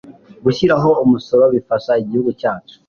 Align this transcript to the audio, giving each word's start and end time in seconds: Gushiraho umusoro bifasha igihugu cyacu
Gushiraho 0.43 0.89
umusoro 1.03 1.43
bifasha 1.53 1.91
igihugu 2.03 2.29
cyacu 2.39 2.75